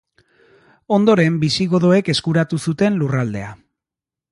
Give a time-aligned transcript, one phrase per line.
[0.97, 3.55] Ondoren bisigodoek eskuratu zuten lurraldea.